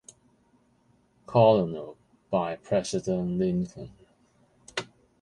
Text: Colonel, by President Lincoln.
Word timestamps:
Colonel, 1.27 1.95
by 2.31 2.55
President 2.55 3.37
Lincoln. 3.37 3.91